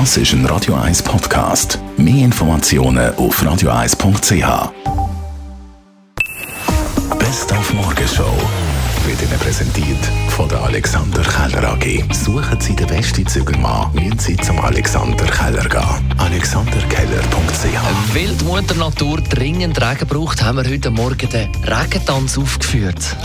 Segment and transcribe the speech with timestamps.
[0.00, 1.78] Das ist ein Radio 1 Podcast.
[1.96, 4.72] Mehr Informationen auf radio1.ch.
[7.16, 8.34] Best auf Morgenshow
[9.06, 12.12] wird Ihnen präsentiert von der Alexander Keller AG.
[12.12, 16.14] Suchen Sie den besten Zügelmann, müssen Sie zum Alexander Keller gehen.
[16.18, 23.16] AlexanderKeller.ch Weil die Mutter Natur dringend Regen braucht, haben wir heute Morgen den Regentanz aufgeführt.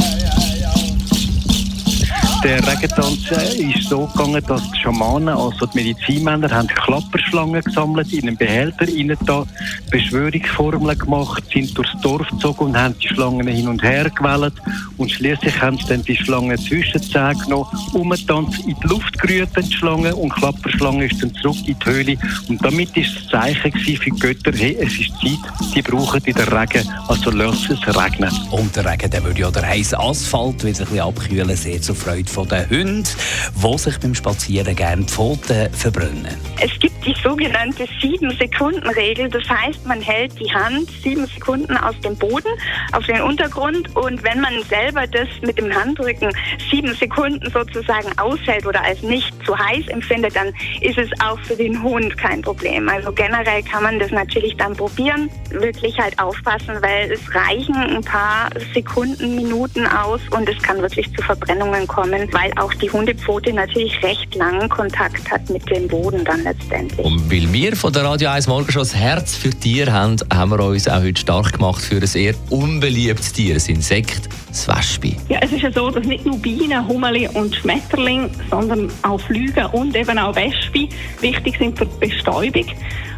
[2.44, 8.30] Der Regentanz ist so gegangen, dass die Schamanen, also die Medizinmänner, haben Klapperschlangen gesammelt, in
[8.30, 9.46] einen Behälter rein da,
[9.92, 14.54] Beschwörungsformeln gemacht, sind durchs Dorf gezogen und haben die Schlangen hin und her gewählt
[15.00, 19.18] und schließlich haben sie dann die Schlangen zwischen die Zähne genommen, umgetanzt, in die Luft
[19.18, 22.18] gerührt, die Schlange, und die Klapperschlange ist dann zurück in die Höhle.
[22.50, 26.34] Und damit ist das Zeichen für die Götter, hey, es ist Zeit, die brauchen in
[26.34, 28.32] der Regen, also lass es regnen.
[28.52, 31.96] Und der Regen der würde ja der heiße Asphalt wieder ein bisschen abkühlen, sehr zur
[31.96, 36.36] Freude von den Hunden, die sich beim Spazieren gerne die Pfoten verbrennen.
[36.62, 39.30] Es gibt die sogenannte 7-Sekunden-Regel.
[39.30, 42.52] Das heißt, man hält die Hand sieben Sekunden aus dem Boden
[42.92, 44.54] auf den Untergrund und wenn man
[44.90, 46.32] selber das mit dem Handrücken
[46.72, 51.56] sieben Sekunden sozusagen aushält oder als nicht zu heiß empfindet, dann ist es auch für
[51.56, 52.90] den Hund kein Problem.
[52.90, 55.30] Also generell kann man das natürlich dann probieren.
[55.52, 61.12] Wirklich halt aufpassen, weil es reichen ein paar Sekunden, Minuten aus und es kann wirklich
[61.16, 66.24] zu Verbrennungen kommen, weil auch die Hundepfote natürlich recht langen Kontakt hat mit dem Boden
[66.26, 67.06] dann letztendlich.
[67.06, 70.52] Und weil wir von der Radio 1 Morgen schon das Herz für Tiere haben, haben
[70.52, 75.14] wir uns auch heute stark gemacht für ein sehr unbeliebtes Tier, ein Insekt, das Wespe.
[75.28, 79.68] Ja, es ist ja so, dass nicht nur Bienen, Hummeli und Schmetterling, sondern auch Flüge
[79.68, 80.88] und eben auch Wespen
[81.20, 82.66] wichtig sind für die Bestäubung,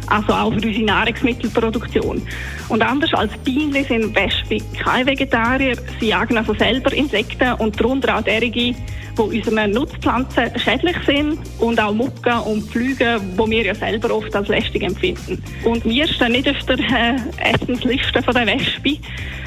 [0.08, 2.22] also auch für unsere Nahrungsmittelproduktion.
[2.68, 8.18] Und anders als Bienen sind Wespen keine Vegetarier, sie jagen also selber Insekten und darunter
[8.18, 8.74] auch derige,
[9.18, 14.34] die unseren Nutzpflanzen schädlich sind und auch Mucken und Flüge, die wir ja selber oft
[14.34, 15.42] als lästig empfinden.
[15.64, 17.16] Und wir stehen nicht auf der äh,
[17.54, 18.98] Essensliste von der Wespe.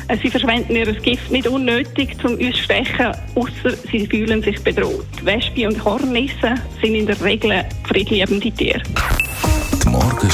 [0.08, 4.64] Äh, Sie verschwenden ihr Gift nicht unnötig, um uns zu stechen, außer sie fühlen sich
[4.64, 5.06] bedroht.
[5.24, 8.82] Wespe und Hornissen sind in der Regel friedliebende Tiere.